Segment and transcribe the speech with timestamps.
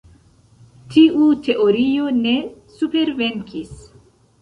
[0.95, 2.35] Tiu teorio ne
[2.81, 3.81] supervenkis.